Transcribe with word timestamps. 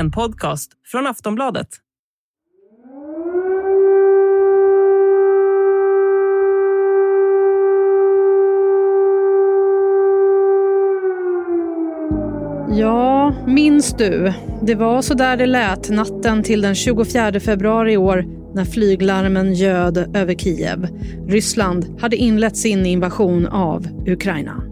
En 0.00 0.10
podcast 0.10 0.70
från 0.86 1.06
Aftonbladet. 1.06 1.68
Ja, 12.70 13.34
minns 13.46 13.96
du? 13.96 14.32
Det 14.62 14.74
var 14.74 15.02
så 15.02 15.14
där 15.14 15.36
det 15.36 15.46
lät 15.46 15.90
natten 15.90 16.42
till 16.42 16.60
den 16.60 16.74
24 16.74 17.40
februari 17.40 17.92
i 17.92 17.96
år 17.96 18.24
när 18.54 18.64
flyglarmen 18.64 19.54
ljöd 19.54 20.16
över 20.16 20.34
Kiev. 20.34 20.88
Ryssland 21.28 22.00
hade 22.00 22.16
inlett 22.16 22.56
sin 22.56 22.86
invasion 22.86 23.46
av 23.46 23.86
Ukraina. 24.06 24.69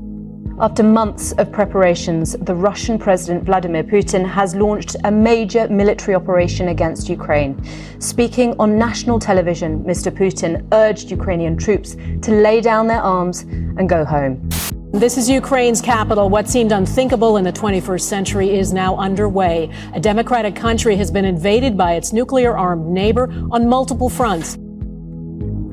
After 0.61 0.83
months 0.83 1.31
of 1.39 1.53
preparations, 1.53 2.33
the 2.33 2.53
Russian 2.53 2.99
President 2.99 3.45
Vladimir 3.45 3.85
Putin 3.85 4.29
has 4.29 4.57
launched 4.57 4.97
a 5.05 5.11
major 5.11 5.69
military 5.69 6.17
operation 6.17 6.67
against 6.67 7.09
Ukraine. 7.09 7.63
Speaking 8.01 8.57
on 8.59 8.77
national 8.77 9.21
television, 9.21 9.85
Mr. 9.85 10.11
Putin 10.11 10.67
urged 10.73 11.13
Ukrainian 11.13 11.57
troops 11.57 11.95
to 12.23 12.33
lay 12.33 12.61
down 12.61 12.89
their 12.89 13.01
arms 13.01 13.43
and 13.43 13.89
go 13.89 14.05
home. 14.05 14.49
This 14.91 15.17
is 15.17 15.31
Ukraine's 15.31 15.81
capital. 15.81 16.29
What 16.29 16.49
seemed 16.49 16.73
unthinkable 16.73 17.37
in 17.37 17.45
the 17.45 17.53
21st 17.53 18.01
century 18.01 18.59
is 18.59 18.73
now 18.73 18.97
underway. 18.97 19.71
A 19.95 20.01
democratic 20.01 20.57
country 20.57 20.97
has 20.97 21.09
been 21.09 21.25
invaded 21.25 21.77
by 21.77 21.93
its 21.93 22.13
nuclear 22.13 22.59
armed 22.59 22.87
neighbor 22.87 23.31
on 23.53 23.69
multiple 23.69 24.09
fronts. 24.09 24.59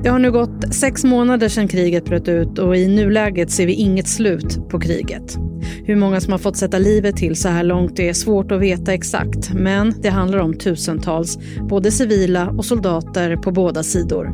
Det 0.06 0.10
har 0.10 0.18
nu 0.18 0.32
gått 0.32 0.74
sex 0.74 1.04
månader 1.04 1.48
sedan 1.48 1.68
kriget 1.68 2.04
bröt 2.04 2.28
ut 2.28 2.58
och 2.58 2.76
i 2.76 2.88
nuläget 2.88 3.50
ser 3.50 3.66
vi 3.66 3.72
inget 3.72 4.08
slut 4.08 4.68
på 4.68 4.80
kriget. 4.80 5.36
Hur 5.84 5.96
många 5.96 6.20
som 6.20 6.32
har 6.32 6.38
fått 6.38 6.56
sätta 6.56 6.78
livet 6.78 7.16
till 7.16 7.36
så 7.36 7.48
här 7.48 7.64
långt 7.64 7.98
är 7.98 8.12
svårt 8.12 8.52
att 8.52 8.60
veta 8.60 8.94
exakt, 8.94 9.54
men 9.54 9.94
det 10.02 10.08
handlar 10.08 10.38
om 10.38 10.58
tusentals, 10.58 11.38
både 11.68 11.90
civila 11.90 12.48
och 12.48 12.64
soldater 12.64 13.36
på 13.36 13.52
båda 13.52 13.82
sidor. 13.82 14.30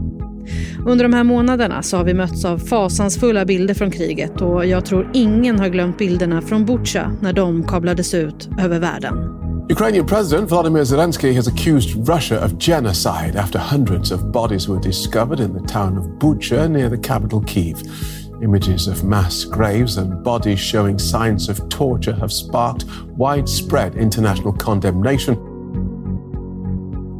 Under 0.87 1.05
de 1.05 1.15
här 1.15 1.25
månaderna 1.25 1.83
så 1.83 1.97
har 1.97 2.05
vi 2.05 2.15
mötts 2.15 2.45
av 2.45 2.59
fasansfulla 2.59 3.45
bilder 3.45 3.75
från 3.75 3.91
kriget 3.91 4.41
och 4.41 4.67
jag 4.67 4.85
tror 4.85 5.11
ingen 5.15 5.59
har 5.59 5.69
glömt 5.69 5.99
bilderna 5.99 6.43
från 6.43 6.65
Butja 6.65 7.13
när 7.21 7.33
de 7.33 7.65
kablades 7.65 8.15
ut 8.15 8.49
över 8.61 8.79
världen. 8.79 9.42
Ukrainian 9.73 10.05
President 10.05 10.51
Volodymyr 10.51 10.83
Zelensky 10.83 11.33
has 11.33 11.47
accused 11.47 12.07
Russia 12.07 12.37
of 12.37 12.59
genocide 12.59 13.37
after 13.37 13.59
hundreds 13.59 14.11
of 14.11 14.31
bodies 14.31 14.69
were 14.69 14.79
discovered 14.79 15.41
in 15.41 15.55
the 15.55 15.67
town 15.67 15.97
of 15.97 16.05
Bucha 16.19 16.71
near 16.71 16.91
the 16.91 16.99
capital 16.99 17.41
Kiev. 17.41 17.83
Images 18.43 18.87
of 18.87 19.03
mass 19.03 19.45
graves 19.45 19.97
and 19.97 20.23
bodies 20.23 20.61
showing 20.61 20.99
signs 20.99 21.49
of 21.49 21.67
torture 21.71 22.13
have 22.13 22.31
sparked 22.31 22.85
widespread 23.17 23.95
international 23.95 24.53
condemnation. 24.53 25.37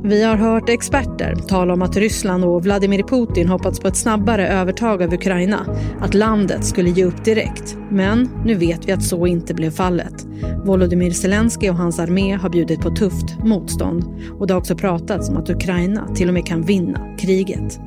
Vi 0.05 0.25
har 0.25 0.37
hört 0.37 0.69
experter 0.69 1.35
tala 1.35 1.73
om 1.73 1.83
att 1.83 1.97
Ryssland 1.97 2.45
och 2.45 2.63
Vladimir 2.63 3.03
Putin 3.03 3.49
hoppats 3.49 3.81
på 3.81 3.89
ett 3.89 3.97
snabbare 3.97 4.49
övertag 4.49 5.03
av 5.03 5.15
Ukraina, 5.15 5.67
att 6.01 6.15
landet 6.15 6.65
skulle 6.65 6.91
ge 6.91 7.05
upp 7.05 7.25
direkt. 7.25 7.77
Men 7.91 8.31
nu 8.45 8.55
vet 8.55 8.89
vi 8.89 8.93
att 8.93 9.03
så 9.03 9.27
inte 9.27 9.55
blev 9.55 9.71
fallet. 9.71 10.27
Volodymyr 10.65 11.11
Zelensky 11.11 11.71
och 11.71 11.77
hans 11.77 11.99
armé 11.99 12.35
har 12.35 12.51
bjudit 12.51 12.81
på 12.81 12.91
tufft 12.91 13.39
motstånd 13.45 14.05
och 14.39 14.47
det 14.47 14.55
har 14.55 14.61
också 14.61 14.77
pratats 14.77 15.29
om 15.29 15.37
att 15.37 15.51
Ukraina 15.51 16.15
till 16.15 16.29
och 16.29 16.35
med 16.35 16.47
kan 16.47 16.63
vinna 16.63 17.17
kriget. 17.19 17.81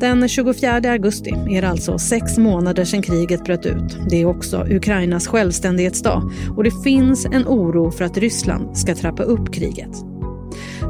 Den 0.00 0.28
24 0.28 0.72
augusti 0.72 1.30
är 1.30 1.62
det 1.62 1.68
alltså 1.68 1.98
sex 1.98 2.38
månader 2.38 2.84
sedan 2.84 3.02
kriget 3.02 3.44
bröt 3.44 3.66
ut. 3.66 3.98
Det 4.10 4.20
är 4.20 4.24
också 4.24 4.66
Ukrainas 4.70 5.26
självständighetsdag 5.26 6.30
och 6.56 6.64
det 6.64 6.82
finns 6.84 7.26
en 7.26 7.46
oro 7.46 7.90
för 7.90 8.04
att 8.04 8.18
Ryssland 8.18 8.78
ska 8.78 8.94
trappa 8.94 9.22
upp 9.22 9.54
kriget. 9.54 10.09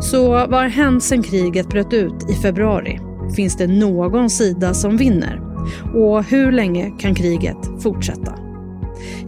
Så 0.00 0.28
vad 0.28 0.54
har 0.54 0.68
hänt 0.68 1.02
sedan 1.02 1.22
kriget 1.22 1.68
bröt 1.68 1.92
ut 1.92 2.30
i 2.30 2.34
februari? 2.34 3.00
Finns 3.36 3.56
det 3.56 3.66
någon 3.66 4.30
sida 4.30 4.74
som 4.74 4.96
vinner? 4.96 5.40
Och 5.94 6.24
hur 6.24 6.52
länge 6.52 6.90
kan 6.98 7.14
kriget 7.14 7.82
fortsätta? 7.82 8.34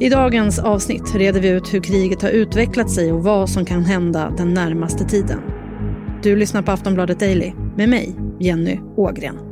I 0.01 0.09
dagens 0.09 0.59
avsnitt 0.59 1.15
reder 1.15 1.41
vi 1.41 1.49
ut 1.49 1.75
hur 1.75 1.81
kriget 1.81 2.23
har 2.23 2.31
utvecklat 2.31 2.91
sig 2.91 3.13
och 3.13 3.25
vad 3.25 3.49
som 3.49 3.65
kan 3.65 3.85
hända 3.85 4.33
den 4.37 4.55
närmaste 4.55 5.05
tiden. 5.05 5.41
Du 6.23 6.37
lyssnar 6.37 6.63
på 6.63 6.73
Aftonbladet 6.73 7.21
Daily 7.21 7.53
med 7.77 7.89
mig, 7.89 8.17
Jenny 8.41 8.79
Ågren. 8.97 9.52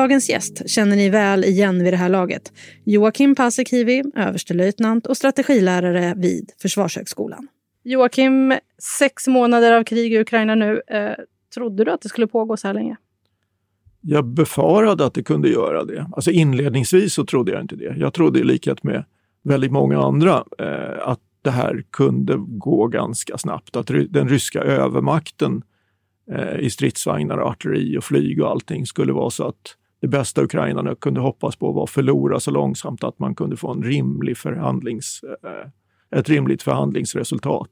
Dagens 0.00 0.30
gäst 0.30 0.70
känner 0.70 0.96
ni 0.96 1.08
väl 1.08 1.44
igen 1.44 1.84
vid 1.84 1.92
det 1.92 1.96
här 1.96 2.08
laget. 2.08 2.52
Joakim 2.84 3.34
Paasikivi, 3.34 4.02
överstelöjtnant 4.16 5.06
och 5.06 5.16
strategilärare 5.16 6.14
vid 6.16 6.50
Försvarshögskolan. 6.62 7.48
Joakim, 7.84 8.54
sex 8.98 9.26
månader 9.26 9.72
av 9.72 9.84
krig 9.84 10.12
i 10.12 10.18
Ukraina 10.18 10.54
nu. 10.54 10.82
Eh, 10.86 11.10
trodde 11.54 11.84
du 11.84 11.90
att 11.90 12.00
det 12.00 12.08
skulle 12.08 12.26
pågå 12.26 12.56
så 12.56 12.66
här 12.66 12.74
länge? 12.74 12.96
Jag 14.00 14.26
befarade 14.26 15.06
att 15.06 15.14
det 15.14 15.22
kunde 15.22 15.48
göra 15.48 15.84
det. 15.84 16.06
Alltså 16.12 16.30
inledningsvis 16.30 17.14
så 17.14 17.24
trodde 17.24 17.52
jag 17.52 17.60
inte 17.60 17.76
det. 17.76 17.94
Jag 17.98 18.14
trodde 18.14 18.38
i 18.38 18.44
likhet 18.44 18.82
med 18.82 19.04
väldigt 19.42 19.72
många 19.72 20.02
andra 20.02 20.44
eh, 20.58 21.08
att 21.08 21.20
det 21.42 21.50
här 21.50 21.84
kunde 21.90 22.34
gå 22.38 22.86
ganska 22.86 23.38
snabbt. 23.38 23.76
Att 23.76 23.86
den 24.08 24.28
ryska 24.28 24.60
övermakten 24.60 25.62
eh, 26.32 26.60
i 26.60 26.70
stridsvagnar, 26.70 27.38
artilleri 27.38 27.98
och 27.98 28.04
flyg 28.04 28.42
och 28.42 28.50
allting 28.50 28.86
skulle 28.86 29.12
vara 29.12 29.30
så 29.30 29.44
att 29.44 29.76
det 30.00 30.08
bästa 30.08 30.42
ukrainarna 30.42 30.94
kunde 30.94 31.20
hoppas 31.20 31.56
på 31.56 31.72
var 31.72 31.84
att 31.84 31.90
förlora 31.90 32.40
så 32.40 32.50
långsamt 32.50 33.04
att 33.04 33.18
man 33.18 33.34
kunde 33.34 33.56
få 33.56 33.70
en 33.72 33.82
rimlig 33.82 34.36
förhandlings, 34.36 35.20
eh, 35.42 36.18
ett 36.18 36.28
rimligt 36.28 36.62
förhandlingsresultat. 36.62 37.70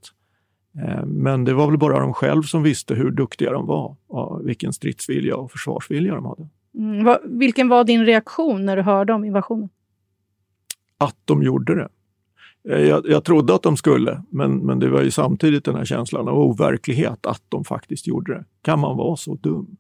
Eh, 0.82 1.06
men 1.06 1.44
det 1.44 1.54
var 1.54 1.66
väl 1.66 1.78
bara 1.78 2.00
de 2.00 2.14
själv 2.14 2.42
som 2.42 2.62
visste 2.62 2.94
hur 2.94 3.10
duktiga 3.10 3.52
de 3.52 3.66
var 3.66 3.96
och 4.06 4.48
vilken 4.48 4.72
stridsvilja 4.72 5.36
och 5.36 5.50
försvarsvilja 5.50 6.14
de 6.14 6.26
hade. 6.26 6.48
Mm, 6.74 7.16
vilken 7.24 7.68
var 7.68 7.84
din 7.84 8.06
reaktion 8.06 8.66
när 8.66 8.76
du 8.76 8.82
hörde 8.82 9.12
om 9.12 9.24
invasionen? 9.24 9.68
Att 10.98 11.16
de 11.24 11.42
gjorde 11.42 11.74
det. 11.74 11.88
Eh, 12.68 12.88
jag, 12.88 13.08
jag, 13.08 13.24
trodde 13.24 13.54
att 13.54 13.62
de 13.62 13.76
skulle, 13.76 14.22
men, 14.30 14.58
men 14.58 14.78
det 14.78 14.88
var 14.88 15.02
ju 15.02 15.10
samtidigt 15.10 15.64
den 15.64 15.74
här 15.74 15.84
känslan 15.84 16.28
av 16.28 16.38
overklighet 16.38 17.26
att 17.26 17.42
de 17.48 17.64
faktiskt 17.64 18.06
gjorde 18.06 18.34
det. 18.34 18.44
Kan 18.62 18.78
man 18.80 18.96
vara 18.96 19.16
så 19.16 19.34
dum? 19.34 19.76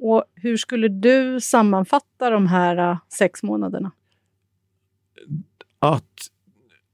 Och 0.00 0.24
hur 0.34 0.56
skulle 0.56 0.88
du 0.88 1.40
sammanfatta 1.40 2.30
de 2.30 2.46
här 2.46 2.90
äh, 2.90 2.98
sex 3.08 3.42
månaderna? 3.42 3.92
Att 5.78 6.30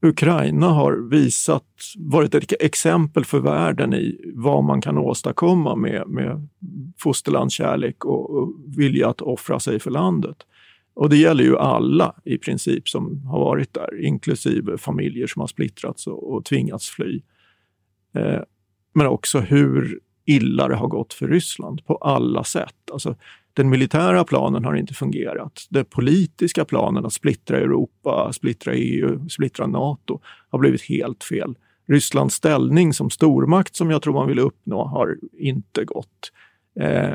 Ukraina 0.03 0.67
har 0.67 1.11
visat, 1.11 1.65
varit 1.99 2.35
ett 2.35 2.53
exempel 2.61 3.25
för 3.25 3.41
världen 3.41 3.95
i 3.95 4.33
vad 4.35 4.65
man 4.65 4.81
kan 4.81 4.99
åstadkomma 4.99 5.77
med, 5.77 6.09
med 6.09 6.49
fosterlandskärlek 6.99 8.05
och, 8.05 8.31
och 8.31 8.53
vilja 8.77 9.09
att 9.09 9.21
offra 9.21 9.61
sig 9.61 9.81
för 9.81 9.91
landet. 9.91 10.37
Och 10.95 11.09
det 11.09 11.17
gäller 11.17 11.45
ju 11.45 11.59
alla 11.59 12.15
i 12.25 12.39
princip 12.39 12.89
som 12.89 13.27
har 13.27 13.41
varit 13.41 13.75
där, 13.75 14.05
inklusive 14.05 14.79
familjer 14.79 15.27
som 15.27 15.41
har 15.41 15.47
splittrats 15.47 16.07
och, 16.07 16.35
och 16.35 16.45
tvingats 16.45 16.91
fly. 16.91 17.23
Eh, 18.15 18.41
men 18.95 19.07
också 19.07 19.41
hur 19.41 20.01
illa 20.27 20.69
det 20.69 20.77
har 20.77 20.89
gått 20.89 21.13
för 21.13 21.29
Ryssland 21.29 21.87
på 21.87 21.97
alla 21.97 22.45
sätt. 22.45 22.91
Alltså, 22.93 23.17
den 23.53 23.69
militära 23.69 24.25
planen 24.25 24.65
har 24.65 24.75
inte 24.75 24.95
fungerat. 24.95 25.67
Den 25.71 25.85
politiska 25.85 26.65
planen 26.65 27.07
att 27.07 27.13
splittra 27.13 27.59
Europa, 27.59 28.33
splittra 28.33 28.75
EU, 28.75 29.29
splittra 29.29 29.67
Nato 29.67 30.21
har 30.51 30.59
blivit 30.59 30.83
helt 30.83 31.25
fel. 31.25 31.55
Rysslands 31.89 32.35
ställning 32.35 32.93
som 32.93 33.11
stormakt 33.11 33.77
som 33.77 33.91
jag 33.91 34.03
tror 34.03 34.15
man 34.15 34.29
vill 34.29 34.39
uppnå 34.39 34.85
har 34.85 35.17
inte 35.33 35.85
gått. 35.85 36.33
Eh, 36.81 37.15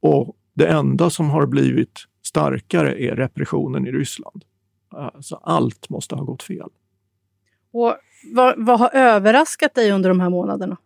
och 0.00 0.36
det 0.54 0.66
enda 0.66 1.10
som 1.10 1.30
har 1.30 1.46
blivit 1.46 2.04
starkare 2.22 3.02
är 3.02 3.16
repressionen 3.16 3.86
i 3.86 3.92
Ryssland. 3.92 4.44
Alltså 4.88 5.40
allt 5.42 5.88
måste 5.88 6.14
ha 6.14 6.24
gått 6.24 6.42
fel. 6.42 6.68
Och 7.72 7.96
vad, 8.34 8.54
vad 8.66 8.78
har 8.78 8.90
överraskat 8.94 9.74
dig 9.74 9.92
under 9.92 10.08
de 10.08 10.20
här 10.20 10.30
månaderna? 10.30 10.76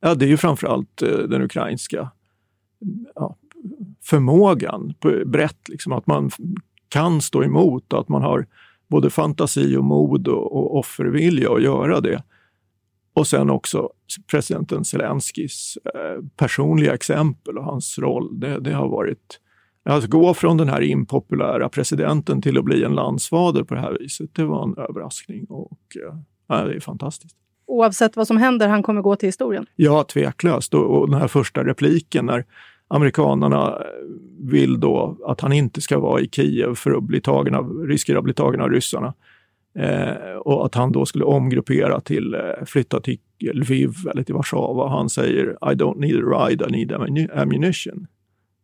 Ja, 0.00 0.14
det 0.14 0.24
är 0.24 0.28
ju 0.28 0.36
framförallt 0.36 1.02
eh, 1.02 1.18
den 1.18 1.42
ukrainska 1.42 2.10
ja, 3.14 3.36
förmågan 4.02 4.94
brett, 5.26 5.68
liksom, 5.68 5.92
att 5.92 6.06
man 6.06 6.30
kan 6.88 7.20
stå 7.20 7.44
emot 7.44 7.92
och 7.92 8.00
att 8.00 8.08
man 8.08 8.22
har 8.22 8.46
både 8.88 9.10
fantasi 9.10 9.76
och 9.76 9.84
mod 9.84 10.28
och, 10.28 10.56
och 10.56 10.78
offervilja 10.78 11.52
att 11.52 11.62
göra 11.62 12.00
det. 12.00 12.22
Och 13.12 13.26
sen 13.26 13.50
också 13.50 13.90
presidenten 14.30 14.84
Zelenskyjs 14.84 15.78
eh, 15.84 16.24
personliga 16.36 16.94
exempel 16.94 17.58
och 17.58 17.64
hans 17.64 17.98
roll. 17.98 18.40
Det, 18.40 18.60
det 18.60 18.72
har 18.72 18.88
varit 18.88 19.40
att 19.84 20.06
gå 20.06 20.34
från 20.34 20.56
den 20.56 20.68
här 20.68 20.80
impopulära 20.80 21.68
presidenten 21.68 22.42
till 22.42 22.58
att 22.58 22.64
bli 22.64 22.84
en 22.84 22.94
landsfader 22.94 23.64
på 23.64 23.74
det 23.74 23.80
här 23.80 23.96
viset, 24.00 24.34
det 24.34 24.44
var 24.44 24.64
en 24.64 24.74
överraskning 24.78 25.44
och 25.44 25.96
eh, 26.06 26.66
det 26.66 26.74
är 26.74 26.80
fantastiskt 26.80 27.36
oavsett 27.70 28.16
vad 28.16 28.26
som 28.26 28.36
händer, 28.36 28.68
han 28.68 28.82
kommer 28.82 29.02
gå 29.02 29.16
till 29.16 29.28
historien? 29.28 29.66
Ja, 29.76 30.04
tveklöst. 30.04 30.74
Och, 30.74 31.00
och 31.00 31.10
den 31.10 31.20
här 31.20 31.28
första 31.28 31.64
repliken 31.64 32.26
när 32.26 32.44
amerikanerna 32.88 33.82
vill 34.38 34.80
då 34.80 35.18
att 35.26 35.40
han 35.40 35.52
inte 35.52 35.80
ska 35.80 35.98
vara 35.98 36.20
i 36.20 36.28
Kiev 36.28 36.74
för 36.74 36.90
att 36.90 37.02
bli 37.02 37.20
tagen 37.20 37.54
av, 37.54 37.86
riskera 37.86 38.18
att 38.18 38.24
bli 38.24 38.34
tagen 38.34 38.60
av 38.60 38.70
ryssarna. 38.70 39.14
Eh, 39.78 40.36
och 40.36 40.66
att 40.66 40.74
han 40.74 40.92
då 40.92 41.06
skulle 41.06 41.24
omgruppera 41.24 42.00
till, 42.00 42.34
eh, 42.34 42.64
flytta 42.66 43.00
till 43.00 43.18
Lviv 43.40 43.90
eller 44.10 44.22
till 44.22 44.34
Warszawa. 44.34 44.88
Han 44.88 45.08
säger 45.08 45.50
I 45.50 45.74
don't 45.74 45.98
need 45.98 46.24
a 46.24 46.48
ride, 46.48 46.64
I 46.68 46.70
need 46.70 47.30
ammunition. 47.34 48.06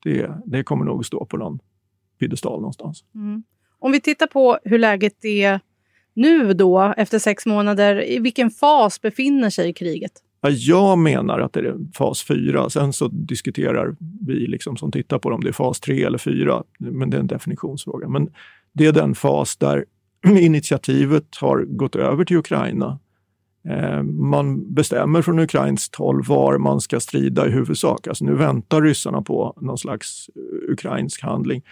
Det, 0.05 0.31
det 0.47 0.63
kommer 0.63 0.85
nog 0.85 1.07
stå 1.07 1.25
på 1.25 1.37
någon 1.37 1.59
piedestal 2.19 2.61
någonstans. 2.61 3.05
Mm. 3.15 3.43
Om 3.79 3.93
vi 3.93 4.01
tittar 4.01 4.27
på 4.27 4.59
hur 4.65 4.79
läget 4.79 5.25
är 5.25 5.61
nu 6.17 6.53
då, 6.53 6.95
efter 6.97 7.19
sex 7.19 7.47
månader, 7.47 8.11
i 8.11 8.19
vilken 8.19 8.51
fas 8.51 9.01
befinner 9.01 9.51
sig 9.51 9.73
kriget? 9.73 10.13
Jag 10.49 10.99
menar 10.99 11.41
att 11.41 11.53
det 11.53 11.61
är 11.61 11.77
fas 11.95 12.23
4. 12.23 12.71
Sen 12.71 12.93
så 12.93 13.09
diskuterar 13.09 13.97
vi 14.27 14.35
liksom 14.35 14.77
som 14.77 14.93
tittar 14.93 15.19
på 15.19 15.29
det 15.29 15.35
om 15.35 15.41
det 15.41 15.49
är 15.49 15.53
fas 15.53 15.81
3 15.81 16.05
eller 16.05 16.19
4, 16.19 16.63
men 16.79 17.11
det 17.11 17.17
är 17.17 17.21
en 17.21 17.27
definitionsfråga. 17.27 18.09
Men 18.09 18.31
det 18.73 18.87
är 18.87 18.93
den 18.93 19.15
fas 19.15 19.57
där 19.57 19.85
initiativet 20.41 21.37
har 21.41 21.65
gått 21.65 21.97
över 21.97 22.25
till 22.25 22.37
Ukraina. 22.37 22.99
Eh, 23.69 24.03
man 24.03 24.75
bestämmer 24.75 25.23
från 25.23 25.39
ukrainskt 25.39 25.97
håll 25.97 26.23
var 26.25 26.59
man 26.59 26.81
ska 26.81 27.01
strida 27.01 27.47
i 27.47 27.51
huvudsak. 27.51 28.07
Alltså 28.07 28.25
nu 28.25 28.35
väntar 28.35 28.83
ryssarna 28.83 29.23
på 29.23 29.59
någon 29.61 29.79
slags 29.79 30.31
eh, 30.37 30.73
ukrainsk 30.73 31.23
handling. 31.23 31.63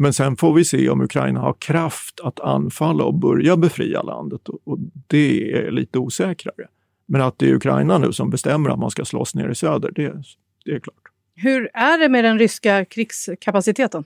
Men 0.00 0.12
sen 0.12 0.36
får 0.36 0.54
vi 0.54 0.64
se 0.64 0.88
om 0.88 1.00
Ukraina 1.00 1.40
har 1.40 1.54
kraft 1.58 2.20
att 2.20 2.40
anfalla 2.40 3.04
och 3.04 3.14
börja 3.14 3.56
befria 3.56 4.02
landet 4.02 4.48
och 4.48 4.78
det 5.06 5.52
är 5.52 5.70
lite 5.70 5.98
osäkrare. 5.98 6.68
Men 7.06 7.20
att 7.20 7.38
det 7.38 7.50
är 7.50 7.54
Ukraina 7.54 7.98
nu 7.98 8.12
som 8.12 8.30
bestämmer 8.30 8.70
att 8.70 8.78
man 8.78 8.90
ska 8.90 9.04
slåss 9.04 9.34
ner 9.34 9.48
i 9.48 9.54
söder, 9.54 9.90
det, 9.94 10.22
det 10.64 10.70
är 10.70 10.80
klart. 10.80 10.94
Hur 11.34 11.70
är 11.74 11.98
det 11.98 12.08
med 12.08 12.24
den 12.24 12.38
ryska 12.38 12.84
krigskapaciteten? 12.84 14.04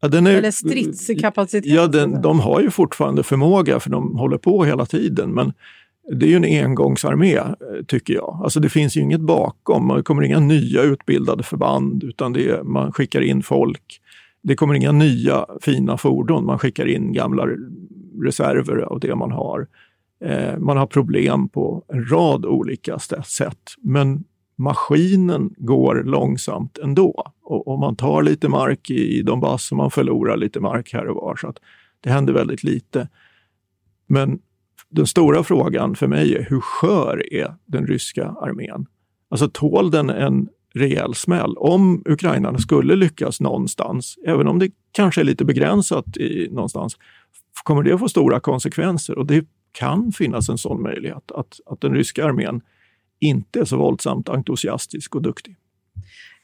Ja, 0.00 0.08
är, 0.08 0.26
Eller 0.26 0.50
stridskapaciteten? 0.50 1.74
Ja, 1.74 1.86
den, 1.86 2.22
de 2.22 2.40
har 2.40 2.60
ju 2.60 2.70
fortfarande 2.70 3.22
förmåga 3.22 3.80
för 3.80 3.90
de 3.90 4.16
håller 4.16 4.38
på 4.38 4.64
hela 4.64 4.86
tiden. 4.86 5.30
Men 5.30 5.52
det 6.12 6.26
är 6.26 6.30
ju 6.30 6.36
en 6.36 6.64
engångsarmé, 6.64 7.40
tycker 7.86 8.14
jag. 8.14 8.40
Alltså 8.44 8.60
det 8.60 8.68
finns 8.68 8.96
ju 8.96 9.00
inget 9.00 9.20
bakom. 9.20 9.88
Det 9.88 10.02
kommer 10.02 10.22
inga 10.22 10.40
nya 10.40 10.82
utbildade 10.82 11.42
förband 11.42 12.04
utan 12.04 12.32
det 12.32 12.48
är, 12.48 12.62
man 12.62 12.92
skickar 12.92 13.20
in 13.20 13.42
folk. 13.42 14.01
Det 14.42 14.56
kommer 14.56 14.74
inga 14.74 14.92
nya 14.92 15.46
fina 15.60 15.96
fordon. 15.96 16.44
Man 16.44 16.58
skickar 16.58 16.86
in 16.86 17.12
gamla 17.12 17.46
reserver 18.22 18.76
av 18.76 19.00
det 19.00 19.14
man 19.14 19.32
har. 19.32 19.66
Eh, 20.24 20.58
man 20.58 20.76
har 20.76 20.86
problem 20.86 21.48
på 21.48 21.84
en 21.88 22.08
rad 22.10 22.46
olika 22.46 22.98
sätt. 22.98 23.74
Men 23.82 24.24
maskinen 24.58 25.54
går 25.56 26.02
långsamt 26.04 26.78
ändå. 26.78 27.32
Och, 27.42 27.68
och 27.68 27.78
man 27.78 27.96
tar 27.96 28.22
lite 28.22 28.48
mark 28.48 28.90
i 28.90 29.22
Donbass 29.22 29.70
och 29.70 29.76
man 29.76 29.90
förlorar 29.90 30.36
lite 30.36 30.60
mark 30.60 30.92
här 30.92 31.08
och 31.08 31.16
var. 31.16 31.36
Så 31.36 31.48
att 31.48 31.56
det 32.00 32.10
händer 32.10 32.32
väldigt 32.32 32.64
lite. 32.64 33.08
Men 34.06 34.38
den 34.88 35.06
stora 35.06 35.42
frågan 35.42 35.94
för 35.94 36.06
mig 36.06 36.34
är 36.34 36.46
hur 36.50 36.60
skör 36.60 37.34
är 37.34 37.54
den 37.66 37.86
ryska 37.86 38.26
armén? 38.26 38.86
Alltså 39.28 39.48
tål 39.48 39.90
den 39.90 40.10
en 40.10 40.48
rejäl 40.74 41.14
smäll? 41.14 41.56
Om 41.56 42.02
ukrainarna 42.04 42.58
skulle 42.58 42.96
lyckas 42.96 43.40
någonstans, 43.40 44.18
även 44.26 44.48
om 44.48 44.58
det 44.58 44.70
kanske 44.92 45.20
är 45.20 45.24
lite 45.24 45.44
begränsat 45.44 46.16
i, 46.16 46.48
någonstans, 46.50 46.96
kommer 47.64 47.82
det 47.82 47.92
att 47.92 48.00
få 48.00 48.08
stora 48.08 48.40
konsekvenser. 48.40 49.18
Och 49.18 49.26
det 49.26 49.44
kan 49.72 50.12
finnas 50.12 50.48
en 50.48 50.58
sån 50.58 50.82
möjlighet 50.82 51.30
att, 51.30 51.60
att 51.66 51.80
den 51.80 51.94
ryska 51.94 52.24
armén 52.24 52.60
inte 53.20 53.60
är 53.60 53.64
så 53.64 53.76
våldsamt 53.76 54.28
entusiastisk 54.28 55.14
och 55.14 55.22
duktig. 55.22 55.56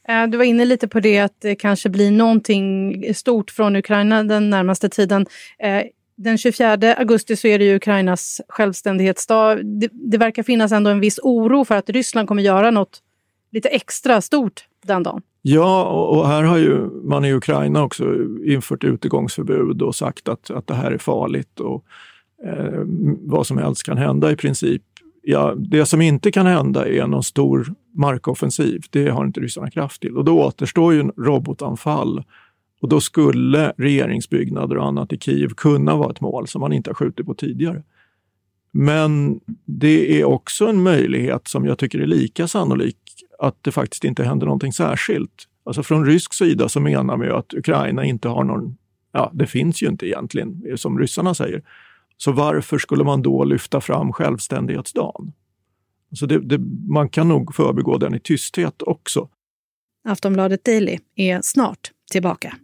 Eh, 0.08 0.26
du 0.26 0.38
var 0.38 0.44
inne 0.44 0.64
lite 0.64 0.88
på 0.88 1.00
det 1.00 1.18
att 1.18 1.40
det 1.40 1.54
kanske 1.54 1.88
blir 1.88 2.10
någonting 2.10 3.14
stort 3.14 3.50
från 3.50 3.76
Ukraina 3.76 4.22
den 4.22 4.50
närmaste 4.50 4.88
tiden. 4.88 5.26
Eh, 5.58 5.82
den 6.16 6.38
24 6.38 6.94
augusti 6.94 7.36
så 7.36 7.48
är 7.48 7.58
det 7.58 7.64
ju 7.64 7.76
Ukrainas 7.76 8.40
självständighetsdag. 8.48 9.58
Det, 9.64 9.88
det 9.92 10.18
verkar 10.18 10.42
finnas 10.42 10.72
ändå 10.72 10.90
en 10.90 11.00
viss 11.00 11.18
oro 11.22 11.64
för 11.64 11.74
att 11.74 11.90
Ryssland 11.90 12.28
kommer 12.28 12.42
göra 12.42 12.70
något 12.70 13.02
lite 13.58 13.68
extra 13.68 14.20
stort 14.20 14.64
den 14.86 15.02
dagen. 15.02 15.22
Ja, 15.42 15.84
och 15.84 16.28
här 16.28 16.42
har 16.42 16.58
ju 16.58 16.90
man 17.04 17.24
i 17.24 17.32
Ukraina 17.32 17.82
också 17.82 18.04
infört 18.44 18.84
utegångsförbud 18.84 19.82
och 19.82 19.94
sagt 19.94 20.28
att, 20.28 20.50
att 20.50 20.66
det 20.66 20.74
här 20.74 20.90
är 20.90 20.98
farligt 20.98 21.60
och 21.60 21.84
eh, 22.44 22.82
vad 23.20 23.46
som 23.46 23.58
helst 23.58 23.82
kan 23.82 23.98
hända 23.98 24.30
i 24.32 24.36
princip 24.36 24.82
ja, 25.30 25.54
det 25.58 25.86
som 25.86 26.00
inte 26.00 26.30
kan 26.30 26.46
hända 26.46 26.88
är 26.88 27.06
någon 27.06 27.22
stor 27.22 27.74
markoffensiv. 27.94 28.82
Det 28.90 29.08
har 29.08 29.24
inte 29.24 29.40
ryssarna 29.40 29.70
kraft 29.70 30.00
till. 30.00 30.16
Och 30.16 30.24
då 30.24 30.40
återstår 30.40 30.94
ju 30.94 31.02
robotanfall. 31.16 32.24
Och 32.80 32.88
då 32.88 33.00
skulle 33.00 33.72
regeringsbyggnader 33.76 34.76
och 34.76 34.86
annat 34.86 35.12
i 35.12 35.18
Kiev 35.18 35.48
kunna 35.48 35.96
vara 35.96 36.10
ett 36.10 36.20
mål 36.20 36.48
som 36.48 36.60
man 36.60 36.72
inte 36.72 36.90
har 36.90 36.94
skjutit 36.94 37.26
på 37.26 37.34
tidigare. 37.34 37.82
Men 38.72 39.40
det 39.64 40.20
är 40.20 40.24
också 40.24 40.66
en 40.66 40.82
möjlighet 40.82 41.48
som 41.48 41.64
jag 41.64 41.78
tycker 41.78 41.98
är 41.98 42.06
lika 42.06 42.48
sannolik 42.48 42.96
att 43.38 43.56
det 43.62 43.72
faktiskt 43.72 44.04
inte 44.04 44.24
händer 44.24 44.46
någonting 44.46 44.72
särskilt. 44.72 45.48
Alltså 45.64 45.82
från 45.82 46.06
rysk 46.06 46.34
sida 46.34 46.68
så 46.68 46.80
menar 46.80 47.16
man 47.16 47.26
ju 47.26 47.32
att 47.32 47.54
Ukraina 47.54 48.04
inte 48.04 48.28
har 48.28 48.44
någon, 48.44 48.76
ja 49.12 49.30
det 49.34 49.46
finns 49.46 49.82
ju 49.82 49.86
inte 49.86 50.06
egentligen, 50.06 50.62
eh, 50.68 50.76
som 50.76 50.98
ryssarna 50.98 51.34
säger, 51.34 51.62
så 52.16 52.32
varför 52.32 52.78
skulle 52.78 53.04
man 53.04 53.22
då 53.22 53.44
lyfta 53.44 53.80
fram 53.80 54.12
självständighetsdagen? 54.12 55.32
Så 56.12 56.26
det, 56.26 56.38
det, 56.38 56.58
man 56.88 57.08
kan 57.08 57.28
nog 57.28 57.54
förbigå 57.54 57.98
den 57.98 58.14
i 58.14 58.20
tysthet 58.20 58.82
också. 58.82 59.28
Aftonbladet 60.08 60.64
Daily 60.64 60.98
är 61.14 61.40
snart 61.42 61.90
tillbaka. 62.10 62.54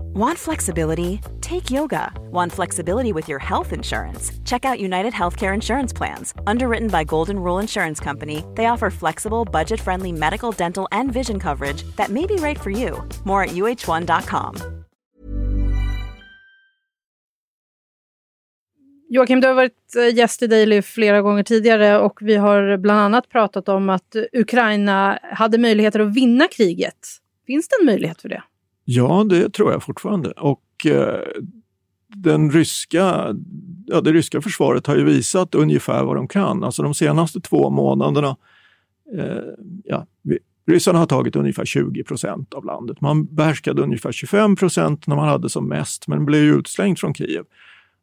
Want 0.00 0.38
flexibility? 0.38 1.20
Take 1.40 1.70
yoga. 1.70 2.12
Want 2.32 2.52
flexibility 2.52 3.12
with 3.12 3.28
your 3.28 3.38
health 3.38 3.72
insurance? 3.72 4.32
Check 4.44 4.64
out 4.64 4.80
United 4.80 5.12
Healthcare 5.12 5.54
Insurance 5.54 5.92
Plans. 5.92 6.34
Underwritten 6.46 6.88
by 6.88 7.04
Golden 7.04 7.36
Rule 7.36 7.58
Insurance 7.58 8.00
Company, 8.00 8.44
they 8.54 8.66
offer 8.66 8.90
flexible, 8.90 9.44
budget 9.44 9.80
friendly 9.80 10.12
medical, 10.12 10.52
dental, 10.52 10.88
and 10.90 11.12
vision 11.12 11.38
coverage 11.38 11.84
that 11.96 12.10
may 12.10 12.26
be 12.26 12.36
right 12.36 12.60
for 12.60 12.70
you. 12.70 13.02
More 13.24 13.42
at 13.42 13.50
uh1.com. 13.50 14.78
Joakim, 19.10 19.40
du 19.40 19.46
har 19.46 19.54
varit 19.54 19.96
eh, 19.96 20.14
gäst 20.16 20.42
i 20.42 20.46
Daily 20.46 20.82
flera 20.82 21.22
gånger 21.22 21.42
tidigare 21.42 21.98
och 21.98 22.18
vi 22.22 22.36
har 22.36 22.76
bland 22.76 23.00
annat 23.00 23.28
pratat 23.28 23.68
om 23.68 23.88
att 23.88 24.16
Ukraina 24.32 25.18
hade 25.22 25.58
möjligheter 25.58 26.00
att 26.00 26.14
vinna 26.14 26.48
kriget. 26.48 27.08
Finns 27.46 27.68
det 27.68 27.76
en 27.80 27.86
möjlighet 27.86 28.22
för 28.22 28.28
det? 28.28 28.42
Ja, 28.90 29.24
det 29.28 29.52
tror 29.52 29.72
jag 29.72 29.82
fortfarande. 29.82 30.30
Och 30.30 30.86
eh, 30.86 31.20
den 32.16 32.50
ryska, 32.50 33.34
ja, 33.86 34.00
det 34.00 34.12
ryska 34.12 34.40
försvaret 34.40 34.86
har 34.86 34.96
ju 34.96 35.04
visat 35.04 35.54
ungefär 35.54 36.04
vad 36.04 36.16
de 36.16 36.28
kan. 36.28 36.64
Alltså 36.64 36.82
de 36.82 36.94
senaste 36.94 37.40
två 37.40 37.70
månaderna, 37.70 38.36
eh, 39.18 39.42
ja, 39.84 40.06
vi, 40.22 40.38
ryssarna 40.66 40.98
har 40.98 41.06
tagit 41.06 41.36
ungefär 41.36 41.64
20 41.64 42.04
procent 42.04 42.54
av 42.54 42.64
landet. 42.64 43.00
Man 43.00 43.34
behärskade 43.34 43.82
ungefär 43.82 44.12
25 44.12 44.56
procent 44.56 45.06
när 45.06 45.16
man 45.16 45.28
hade 45.28 45.48
som 45.48 45.68
mest, 45.68 46.08
men 46.08 46.24
blev 46.24 46.42
utslängd 46.42 46.98
från 46.98 47.14
Kiev. 47.14 47.44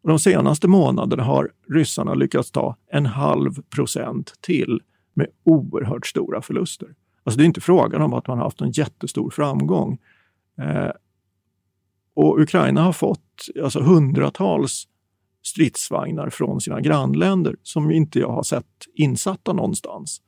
Och 0.04 0.10
de 0.10 0.20
senaste 0.20 0.68
månaderna 0.68 1.24
har 1.24 1.52
ryssarna 1.70 2.14
lyckats 2.14 2.52
ta 2.52 2.76
en 2.92 3.06
halv 3.06 3.62
procent 3.62 4.34
till 4.42 4.82
med 5.14 5.28
oerhört 5.44 6.08
stora 6.08 6.42
förluster. 6.42 6.88
Alltså 7.24 7.38
det 7.38 7.44
är 7.44 7.48
inte 7.48 7.62
frågan 7.62 8.02
om 8.02 8.14
att 8.14 8.28
man 8.28 8.38
har 8.38 8.46
haft 8.46 8.62
en 8.62 8.72
jättestor 8.72 9.30
framgång. 9.30 10.00
Eh, 10.58 10.92
och 12.14 12.40
Ukraina 12.40 12.82
har 12.82 12.94
fått 12.94 13.48
alltså, 13.64 13.80
hundratals 13.80 14.88
stridsvagnar 15.44 16.30
från 16.30 16.62
sina 16.62 16.82
grannländer 16.82 17.56
som 17.64 17.92
inte 17.92 18.20
jag 18.20 18.30
har 18.30 18.44
sett 18.44 18.86
insatta 18.94 19.54
någonstans. 19.54 20.22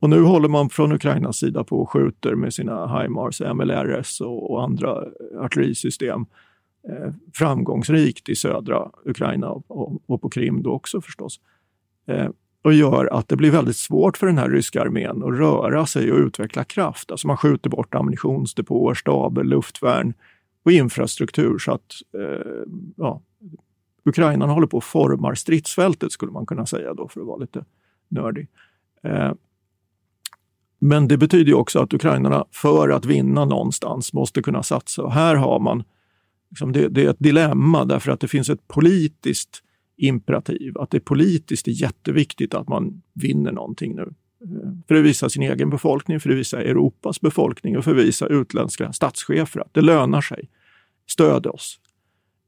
Och 0.00 0.10
nu 0.10 0.22
håller 0.22 0.48
man 0.48 0.70
från 0.70 0.92
Ukrainas 0.92 1.36
sida 1.36 1.64
på 1.64 1.80
och 1.80 1.90
skjuter 1.90 2.34
med 2.34 2.54
sina 2.54 3.02
HIMARS, 3.02 3.40
MLRS 3.40 4.20
och, 4.20 4.50
och 4.50 4.62
andra 4.62 4.90
eh, 4.90 5.40
artillerisystem 5.40 6.26
eh, 6.88 7.12
framgångsrikt 7.34 8.28
i 8.28 8.36
södra 8.36 8.90
Ukraina 9.04 9.50
och, 9.50 10.02
och, 10.06 10.22
på 10.22 10.30
Krim 10.30 10.62
då 10.62 10.70
också 10.72 11.00
förstås. 11.00 11.40
Eh, 12.06 12.28
och 12.62 12.72
gör 12.72 13.06
att 13.12 13.28
det 13.28 13.36
blir 13.36 13.50
väldigt 13.50 13.76
svårt 13.76 14.16
för 14.16 14.26
den 14.26 14.38
här 14.38 14.50
ryska 14.50 14.82
armén 14.82 15.22
att 15.22 15.38
röra 15.38 15.86
sig 15.86 16.12
och 16.12 16.18
utveckla 16.18 16.64
kraft. 16.64 17.10
Alltså 17.10 17.26
man 17.26 17.36
skjuter 17.36 17.70
bort 17.70 17.94
ammunitionsdepåer, 17.94 18.94
staber, 18.94 19.44
luftvärn 19.44 20.14
och 20.64 20.72
infrastruktur 20.72 21.58
så 21.58 21.72
att 21.72 21.92
eh, 22.14 22.62
ja, 22.96 23.22
ukrainarna 24.04 24.52
håller 24.52 24.66
på 24.66 24.78
att 24.78 24.84
formar 24.84 25.34
stridsfältet 25.34 26.12
skulle 26.12 26.32
man 26.32 26.46
kunna 26.46 26.66
säga 26.66 26.94
då 26.94 27.08
för 27.08 27.20
att 27.20 27.26
vara 27.26 27.38
lite 27.38 27.64
nördig. 28.08 28.48
Eh, 29.02 29.32
men 30.78 31.08
det 31.08 31.16
betyder 31.16 31.54
också 31.54 31.78
att 31.78 31.94
ukrainarna 31.94 32.44
för 32.50 32.88
att 32.88 33.04
vinna 33.04 33.44
någonstans 33.44 34.12
måste 34.12 34.42
kunna 34.42 34.62
satsa. 34.62 35.02
Och 35.02 35.12
här 35.12 35.34
har 35.34 35.60
man 35.60 35.84
liksom 36.50 36.72
det, 36.72 36.88
det, 36.88 37.04
är 37.04 37.10
ett 37.10 37.18
dilemma 37.18 37.84
därför 37.84 38.12
att 38.12 38.20
det 38.20 38.28
finns 38.28 38.50
ett 38.50 38.68
politiskt 38.68 39.62
imperativ. 40.04 40.78
Att 40.78 40.90
det 40.90 41.00
politiskt 41.00 41.68
är 41.68 41.72
jätteviktigt 41.72 42.54
att 42.54 42.68
man 42.68 43.02
vinner 43.14 43.52
någonting 43.52 43.96
nu. 43.96 44.14
För 44.88 44.94
att 44.94 45.04
visa 45.04 45.28
sin 45.28 45.42
egen 45.42 45.70
befolkning, 45.70 46.20
för 46.20 46.30
att 46.30 46.36
visa 46.36 46.62
Europas 46.62 47.20
befolkning 47.20 47.78
och 47.78 47.84
för 47.84 47.90
att 47.90 47.96
visa 47.96 48.26
utländska 48.26 48.92
statschefer 48.92 49.60
att 49.60 49.74
det 49.74 49.80
lönar 49.80 50.20
sig. 50.20 50.48
Stöd 51.06 51.46
oss. 51.46 51.80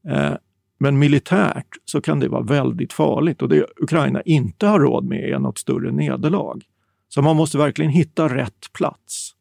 Eh, 0.08 0.34
men 0.78 0.98
militärt 0.98 1.76
så 1.84 2.00
kan 2.00 2.20
det 2.20 2.28
vara 2.28 2.42
väldigt 2.42 2.92
farligt 2.92 3.42
och 3.42 3.48
det 3.48 3.66
Ukraina 3.76 4.22
inte 4.22 4.66
har 4.66 4.80
råd 4.80 5.04
med 5.04 5.30
är 5.30 5.38
något 5.38 5.58
större 5.58 5.92
nederlag. 5.92 6.62
Så 7.08 7.22
man 7.22 7.36
måste 7.36 7.58
verkligen 7.58 7.90
hitta 7.90 8.36
rätt 8.36 8.72
plats 8.72 9.34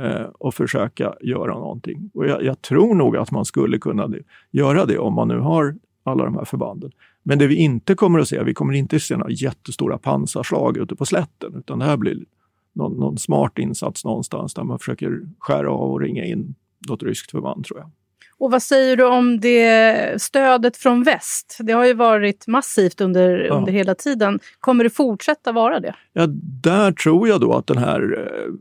eh, 0.00 0.26
och 0.38 0.54
försöka 0.54 1.14
göra 1.20 1.54
någonting. 1.54 2.10
Och 2.14 2.26
jag, 2.26 2.42
jag, 2.42 2.62
tror 2.62 2.94
nog 2.94 3.16
att 3.16 3.30
man 3.30 3.44
skulle 3.44 3.78
kunna 3.78 4.10
göra 4.50 4.84
det 4.84 4.98
om 4.98 5.14
man 5.14 5.28
nu 5.28 5.38
har 5.38 5.76
alla 6.02 6.24
de 6.24 6.34
här 6.34 6.44
förbanden. 6.44 6.90
Men 7.26 7.38
det 7.38 7.46
vi 7.46 7.54
inte 7.54 7.94
kommer 7.94 8.18
att 8.18 8.28
se, 8.28 8.42
vi 8.42 8.54
kommer 8.54 8.74
inte 8.74 8.96
att 8.96 9.02
se 9.02 9.16
några 9.16 9.32
jättestora 9.32 9.98
pansarslag 9.98 10.76
ute 10.76 10.96
på 10.96 11.06
slätten, 11.06 11.54
utan 11.58 11.78
det 11.78 11.84
här 11.84 11.96
blir 11.96 12.24
någon, 12.72 12.92
någon 12.92 13.18
smart 13.18 13.58
insats 13.58 14.04
någonstans 14.04 14.54
där 14.54 14.64
man 14.64 14.78
försöker 14.78 15.20
skära 15.38 15.70
av 15.70 15.92
och 15.92 16.00
ringa 16.00 16.24
in 16.24 16.54
något 16.88 17.02
ryskt 17.02 17.30
förband, 17.30 17.64
tror 17.64 17.80
jag. 17.80 17.90
Och 18.38 18.50
vad 18.50 18.62
säger 18.62 18.96
du 18.96 19.04
om 19.04 19.40
det 19.40 20.22
stödet 20.22 20.76
från 20.76 21.02
väst? 21.02 21.58
Det 21.60 21.72
har 21.72 21.84
ju 21.84 21.94
varit 21.94 22.46
massivt 22.46 23.00
under, 23.00 23.38
ja. 23.38 23.54
under 23.54 23.72
hela 23.72 23.94
tiden. 23.94 24.40
Kommer 24.60 24.84
det 24.84 24.90
fortsätta 24.90 25.52
vara 25.52 25.80
det? 25.80 25.94
Ja, 26.12 26.26
där 26.62 26.92
tror 26.92 27.28
jag 27.28 27.40
då 27.40 27.52
att 27.52 27.66
den 27.66 27.78
här 27.78 28.18
eh, 28.18 28.52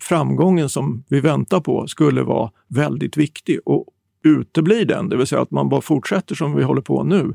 framgången 0.00 0.68
som 0.68 1.04
vi 1.08 1.20
väntar 1.20 1.60
på 1.60 1.86
skulle 1.86 2.22
vara 2.22 2.50
väldigt 2.68 3.16
viktig. 3.16 3.58
Och 3.64 3.86
uteblir 4.24 4.84
den, 4.84 5.08
det 5.08 5.16
vill 5.16 5.26
säga 5.26 5.42
att 5.42 5.50
man 5.50 5.68
bara 5.68 5.80
fortsätter 5.80 6.34
som 6.34 6.56
vi 6.56 6.62
håller 6.62 6.82
på 6.82 7.04
nu, 7.04 7.34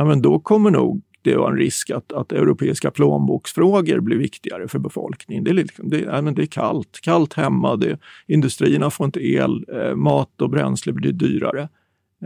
ja, 0.00 0.04
men 0.04 0.22
då 0.22 0.38
kommer 0.38 0.70
nog 0.70 1.02
det 1.22 1.36
var 1.36 1.50
en 1.50 1.56
risk 1.56 1.90
att, 1.90 2.12
att 2.12 2.32
europeiska 2.32 2.90
plånboksfrågor 2.90 4.00
blir 4.00 4.16
viktigare 4.16 4.68
för 4.68 4.78
befolkningen. 4.78 5.44
Det 5.44 5.50
är, 5.50 5.54
liksom, 5.54 5.90
det, 5.90 6.00
ja, 6.00 6.22
men 6.22 6.34
det 6.34 6.42
är 6.42 6.46
kallt, 6.46 7.00
kallt 7.02 7.34
hemma, 7.34 7.76
det, 7.76 7.98
industrierna 8.26 8.90
får 8.90 9.06
inte 9.06 9.26
el, 9.26 9.64
eh, 9.72 9.94
mat 9.94 10.40
och 10.40 10.50
bränsle 10.50 10.92
blir 10.92 11.12
dyrare. 11.12 11.68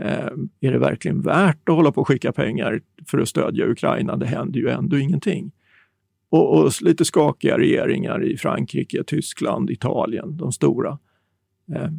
Eh, 0.01 0.27
är 0.59 0.71
det 0.71 0.79
verkligen 0.79 1.21
värt 1.21 1.69
att 1.69 1.75
hålla 1.75 1.91
på 1.91 2.01
och 2.01 2.07
skicka 2.07 2.31
pengar 2.31 2.81
för 3.07 3.19
att 3.19 3.29
stödja 3.29 3.65
Ukraina? 3.65 4.17
Det 4.17 4.25
händer 4.25 4.59
ju 4.59 4.69
ändå 4.69 4.97
ingenting. 4.97 5.51
Och, 6.29 6.59
och 6.59 6.71
lite 6.81 7.05
skakiga 7.05 7.57
regeringar 7.57 8.23
i 8.23 8.37
Frankrike, 8.37 9.03
Tyskland, 9.03 9.69
Italien, 9.69 10.37
de 10.37 10.51
stora. 10.51 10.99
Eh, 11.75 11.89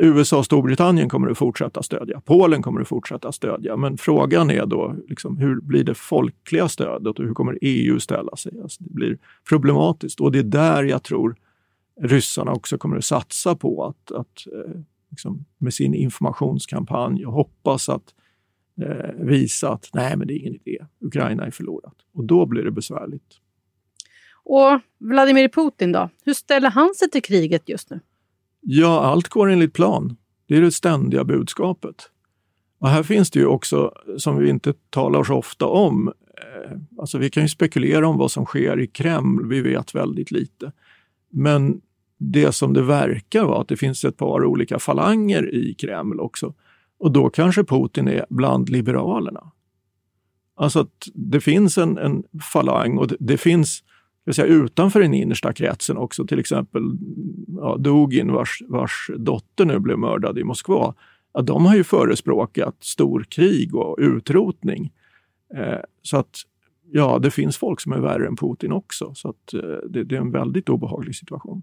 USA 0.00 0.38
och 0.38 0.44
Storbritannien 0.44 1.08
kommer 1.08 1.28
att 1.30 1.38
fortsätta 1.38 1.82
stödja. 1.82 2.20
Polen 2.20 2.62
kommer 2.62 2.80
att 2.80 2.88
fortsätta 2.88 3.32
stödja. 3.32 3.76
Men 3.76 3.96
frågan 3.96 4.50
är 4.50 4.66
då 4.66 4.96
liksom, 5.08 5.38
hur 5.38 5.60
blir 5.60 5.84
det 5.84 5.94
folkliga 5.94 6.68
stödet 6.68 7.18
och 7.18 7.24
hur 7.24 7.34
kommer 7.34 7.58
EU 7.60 8.00
ställa 8.00 8.36
sig? 8.36 8.52
Alltså, 8.62 8.84
det 8.84 8.94
blir 8.94 9.18
problematiskt 9.48 10.20
och 10.20 10.32
det 10.32 10.38
är 10.38 10.42
där 10.42 10.84
jag 10.84 11.02
tror 11.02 11.36
ryssarna 12.00 12.52
också 12.52 12.78
kommer 12.78 12.96
att 12.96 13.04
satsa 13.04 13.56
på 13.56 13.84
att, 13.84 14.12
att 14.12 14.46
eh, 14.46 14.80
liksom, 15.10 15.44
med 15.58 15.74
sin 15.74 15.94
informationskampanj 15.94 17.26
och 17.26 17.32
hoppas 17.32 17.88
att 17.88 18.14
eh, 18.82 19.26
visa 19.26 19.72
att 19.72 19.90
nej, 19.94 20.16
men 20.16 20.28
det 20.28 20.34
är 20.34 20.38
ingen 20.38 20.54
idé. 20.54 20.84
Ukraina 21.00 21.46
är 21.46 21.50
förlorat. 21.50 21.94
Och 22.14 22.24
då 22.24 22.46
blir 22.46 22.62
det 22.62 22.70
besvärligt. 22.70 23.40
Och 24.44 24.80
Vladimir 24.98 25.48
Putin 25.48 25.92
då? 25.92 26.10
Hur 26.24 26.34
ställer 26.34 26.70
han 26.70 26.94
sig 26.94 27.10
till 27.10 27.22
kriget 27.22 27.68
just 27.68 27.90
nu? 27.90 28.00
Ja, 28.68 29.00
allt 29.00 29.28
går 29.28 29.50
enligt 29.50 29.72
plan. 29.72 30.16
Det 30.48 30.56
är 30.56 30.60
det 30.60 30.72
ständiga 30.72 31.24
budskapet. 31.24 32.10
Och 32.78 32.88
här 32.88 33.02
finns 33.02 33.30
det 33.30 33.38
ju 33.38 33.46
också, 33.46 33.92
som 34.18 34.36
vi 34.36 34.48
inte 34.48 34.74
talar 34.90 35.24
så 35.24 35.34
ofta 35.34 35.66
om, 35.66 36.08
eh, 36.08 36.78
alltså 36.98 37.18
vi 37.18 37.30
kan 37.30 37.42
ju 37.42 37.48
spekulera 37.48 38.08
om 38.08 38.18
vad 38.18 38.30
som 38.30 38.44
sker 38.44 38.80
i 38.80 38.86
Kreml, 38.86 39.48
vi 39.48 39.60
vet 39.60 39.94
väldigt 39.94 40.30
lite. 40.30 40.72
Men 41.30 41.80
det 42.18 42.52
som 42.52 42.72
det 42.72 42.82
verkar 42.82 43.44
vara 43.44 43.60
att 43.60 43.68
det 43.68 43.76
finns 43.76 44.04
ett 44.04 44.16
par 44.16 44.44
olika 44.44 44.78
falanger 44.78 45.54
i 45.54 45.74
Kreml 45.74 46.20
också. 46.20 46.54
Och 46.98 47.12
då 47.12 47.30
kanske 47.30 47.64
Putin 47.64 48.08
är 48.08 48.26
bland 48.30 48.68
liberalerna. 48.68 49.52
Alltså 50.56 50.80
att 50.80 51.08
det 51.14 51.40
finns 51.40 51.78
en, 51.78 51.98
en 51.98 52.24
falang 52.52 52.98
och 52.98 53.08
det, 53.08 53.16
det 53.20 53.36
finns 53.36 53.82
säga, 54.34 54.46
utanför 54.46 55.00
den 55.00 55.14
innersta 55.14 55.52
kretsen 55.52 55.96
också, 55.96 56.26
till 56.26 56.38
exempel 56.38 56.82
ja, 57.56 57.76
Dugin 57.76 58.32
vars, 58.32 58.62
vars 58.68 59.10
dotter 59.16 59.64
nu 59.64 59.78
blev 59.78 59.98
mördad 59.98 60.38
i 60.38 60.44
Moskva. 60.44 60.94
Ja, 61.34 61.42
de 61.42 61.66
har 61.66 61.76
ju 61.76 61.84
förespråkat 61.84 62.76
storkrig 62.80 63.74
och 63.74 63.96
utrotning. 63.98 64.92
Eh, 65.54 65.80
så 66.02 66.16
att 66.16 66.42
ja, 66.92 67.18
det 67.18 67.30
finns 67.30 67.56
folk 67.56 67.80
som 67.80 67.92
är 67.92 67.98
värre 67.98 68.26
än 68.26 68.36
Putin 68.36 68.72
också. 68.72 69.14
Så 69.14 69.28
att, 69.28 69.54
eh, 69.54 69.60
det, 69.90 70.04
det, 70.04 70.16
är 70.16 70.20
en 70.20 70.32
väldigt 70.32 70.68
obehaglig 70.68 71.14
situation. 71.14 71.62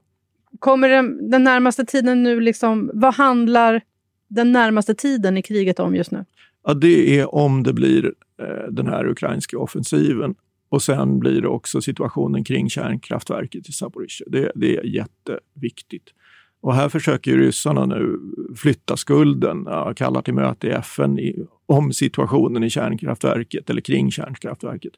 Kommer 0.60 0.90
den, 0.90 1.30
den 1.30 1.44
närmaste 1.44 1.86
tiden 1.86 2.24
nu, 2.24 2.40
liksom, 2.40 2.92
vad 2.94 3.14
handlar 3.14 3.82
den 4.28 4.52
närmaste 4.52 4.96
tiden 4.96 5.38
i 5.38 5.42
kriget 5.42 5.80
om 5.80 5.96
just 5.96 6.12
nu? 6.12 6.26
Ja, 6.64 6.74
det 6.74 7.20
är 7.20 7.36
om 7.36 7.64
det 7.64 7.74
blir 7.74 8.14
eh, 8.42 8.72
den 8.72 8.88
här 8.88 9.08
ukrainska 9.08 9.58
offensiven 9.58 10.36
och 10.74 10.82
sen 10.82 11.20
blir 11.20 11.42
det 11.42 11.48
också 11.48 11.82
situationen 11.82 12.44
kring 12.44 12.70
kärnkraftverket 12.70 13.70
i 13.70 13.72
Zaporizjzja. 13.72 14.26
Det, 14.30 14.52
det, 14.56 14.78
är 14.78 14.84
jätteviktigt. 14.84 16.14
Och 16.62 16.76
här 16.76 16.90
försöker 16.90 17.38
ryssarna 17.38 17.86
nu 17.86 18.20
flytta 18.56 18.98
skulden, 18.98 19.64
ja, 19.66 19.94
kallar 19.94 20.22
till 20.22 20.34
möte 20.34 20.68
i 20.68 20.70
FN 20.70 21.20
i, 21.20 21.46
om 21.66 21.94
situationen 21.94 22.64
i 22.64 22.70
kärnkraftverket 22.70 23.70
eller 23.70 23.82
kring 23.82 24.12
kärnkraftverket. 24.12 24.94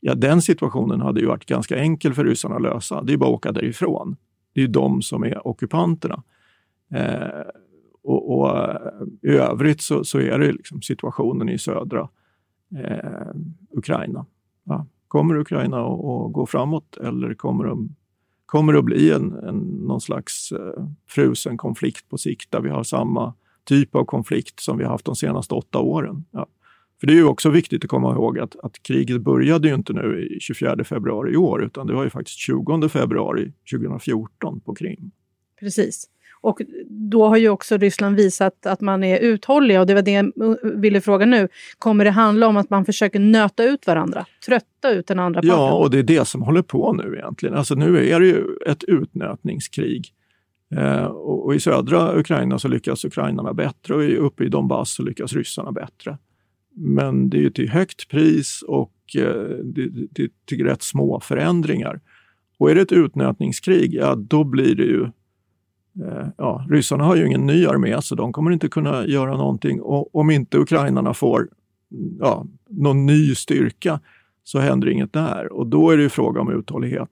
Ja, 0.00 0.14
den 0.14 0.42
situationen 0.42 1.00
hade 1.00 1.20
ju 1.20 1.26
varit 1.26 1.46
ganska 1.46 1.76
enkel 1.76 2.14
för 2.14 2.24
ryssarna 2.24 2.56
att 2.56 2.62
lösa. 2.62 3.02
Det 3.02 3.12
är 3.12 3.16
bara 3.16 3.30
att 3.30 3.34
åka 3.34 3.52
därifrån. 3.52 4.16
Det 4.54 4.60
är 4.60 4.62
ju 4.62 4.72
de 4.72 5.02
som 5.02 5.24
är 5.24 5.46
ockupanterna. 5.46 6.22
Eh, 6.94 7.42
och, 8.02 8.38
och, 8.38 8.58
eh, 8.58 8.76
I 9.22 9.28
övrigt 9.28 9.80
så, 9.80 10.04
så 10.04 10.18
är 10.18 10.38
det 10.38 10.52
liksom 10.52 10.82
situationen 10.82 11.48
i 11.48 11.58
södra 11.58 12.08
eh, 12.76 13.30
Ukraina. 13.70 14.26
Ja. 14.64 14.86
Kommer 15.10 15.36
Ukraina 15.38 15.80
att 15.80 16.32
gå 16.32 16.46
framåt 16.46 16.96
eller 16.96 17.34
kommer, 17.34 17.64
de, 17.64 17.96
kommer 18.46 18.72
det 18.72 18.78
att 18.78 18.84
bli 18.84 19.10
en, 19.10 19.32
en, 19.32 19.58
någon 19.58 20.00
slags 20.00 20.52
eh, 20.52 20.86
frusen 21.08 21.56
konflikt 21.56 22.08
på 22.08 22.18
sikt 22.18 22.50
där 22.50 22.60
vi 22.60 22.68
har 22.68 22.82
samma 22.82 23.34
typ 23.64 23.94
av 23.94 24.04
konflikt 24.04 24.60
som 24.60 24.78
vi 24.78 24.84
har 24.84 24.90
haft 24.90 25.04
de 25.04 25.16
senaste 25.16 25.54
åtta 25.54 25.78
åren? 25.78 26.24
Ja. 26.30 26.46
För 27.00 27.06
det 27.06 27.12
är 27.12 27.16
ju 27.16 27.24
också 27.24 27.50
viktigt 27.50 27.84
att 27.84 27.90
komma 27.90 28.12
ihåg 28.12 28.38
att, 28.38 28.56
att 28.56 28.82
kriget 28.82 29.20
började 29.20 29.68
ju 29.68 29.74
inte 29.74 29.92
nu 29.92 30.28
i 30.36 30.40
24 30.40 30.84
februari 30.84 31.32
i 31.32 31.36
år 31.36 31.64
utan 31.64 31.86
det 31.86 31.94
var 31.94 32.04
ju 32.04 32.10
faktiskt 32.10 32.38
20 32.38 32.88
februari 32.88 33.52
2014 33.72 34.60
på 34.60 34.74
Krim. 34.74 35.10
Precis. 35.60 36.04
Och 36.42 36.60
då 36.88 37.28
har 37.28 37.36
ju 37.36 37.48
också 37.48 37.76
Ryssland 37.76 38.16
visat 38.16 38.66
att 38.66 38.80
man 38.80 39.04
är 39.04 39.18
uthålliga 39.18 39.80
och 39.80 39.86
det 39.86 39.94
var 39.94 40.02
det 40.02 40.10
jag 40.10 40.32
ville 40.62 41.00
fråga 41.00 41.26
nu. 41.26 41.48
Kommer 41.78 42.04
det 42.04 42.10
handla 42.10 42.46
om 42.46 42.56
att 42.56 42.70
man 42.70 42.84
försöker 42.84 43.18
nöta 43.18 43.64
ut 43.64 43.86
varandra? 43.86 44.26
Trötta 44.46 44.90
ut 44.90 45.06
den 45.06 45.18
andra 45.18 45.40
parten? 45.40 45.56
Ja, 45.56 45.72
och 45.72 45.90
det 45.90 45.98
är 45.98 46.02
det 46.02 46.24
som 46.24 46.42
håller 46.42 46.62
på 46.62 46.92
nu 46.92 47.16
egentligen. 47.16 47.54
Alltså 47.54 47.74
nu 47.74 48.10
är 48.10 48.20
det 48.20 48.26
ju 48.26 48.44
ett 48.66 48.84
utnötningskrig. 48.84 50.14
Eh, 50.76 51.04
och, 51.04 51.46
och, 51.46 51.54
i 51.54 51.60
södra 51.60 52.18
Ukraina 52.18 52.58
så 52.58 52.68
lyckas 52.68 53.04
ukrainarna 53.04 53.54
bättre 53.54 53.94
och 53.94 54.26
uppe 54.26 54.44
i 54.44 54.48
Donbass 54.48 54.90
så 54.90 55.02
lyckas 55.02 55.32
ryssarna 55.32 55.72
bättre. 55.72 56.18
Men 56.76 57.30
det 57.30 57.36
är 57.36 57.42
ju 57.42 57.50
till 57.50 57.68
högt 57.68 58.08
pris 58.08 58.62
och 58.68 58.94
eh, 59.16 59.24
det, 59.64 59.88
det, 60.10 60.22
är 60.22 60.28
till 60.46 60.64
rätt 60.64 60.82
små 60.82 61.20
förändringar. 61.20 62.00
Och 62.58 62.70
är 62.70 62.74
det 62.74 62.80
ett 62.80 62.92
utnötningskrig, 62.92 63.94
ja 63.94 64.14
då 64.14 64.44
blir 64.44 64.74
det 64.74 64.84
ju 64.84 65.08
Eh, 65.98 66.28
ja, 66.36 66.66
ryssarna 66.70 67.04
har 67.04 67.16
ju 67.16 67.26
ingen 67.26 67.46
ny 67.46 67.66
armé 67.66 68.02
så 68.02 68.14
de 68.14 68.32
kommer 68.32 68.50
inte 68.50 68.68
kunna 68.68 69.06
göra 69.06 69.36
någonting. 69.36 69.80
Och 69.80 70.14
om 70.14 70.30
inte 70.30 70.58
ukrainarna 70.58 71.14
får 71.14 71.48
ja, 72.20 72.46
någon 72.68 73.06
ny 73.06 73.34
styrka 73.34 74.00
så 74.44 74.58
händer 74.58 74.88
inget 74.88 75.12
där. 75.12 75.52
Och 75.52 75.66
då 75.66 75.90
är 75.90 75.96
det 75.96 76.02
ju 76.02 76.08
fråga 76.08 76.40
om 76.40 76.52
uthållighet. 76.52 77.10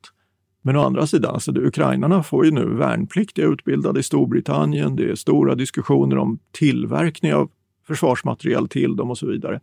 Men 0.63 0.77
å 0.77 0.83
andra 0.83 1.07
sidan, 1.07 1.35
alltså, 1.35 1.53
ukrainarna 1.53 2.23
får 2.23 2.45
ju 2.45 2.51
nu 2.51 2.75
värnpliktiga 2.75 3.47
utbildade 3.47 4.01
i 4.01 4.03
Storbritannien. 4.03 4.97
Det 4.97 5.11
är 5.11 5.15
stora 5.15 5.55
diskussioner 5.55 6.19
om 6.19 6.39
tillverkning 6.51 7.35
av 7.35 7.51
försvarsmateriel 7.87 8.69
till 8.69 8.97
dem 8.97 9.11
och 9.11 9.19
så 9.19 9.27
vidare. 9.27 9.61